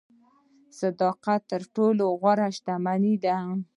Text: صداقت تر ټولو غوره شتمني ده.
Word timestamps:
صداقت 0.79 1.41
تر 1.51 1.61
ټولو 1.75 2.05
غوره 2.21 2.47
شتمني 2.55 3.15
ده. 3.23 3.37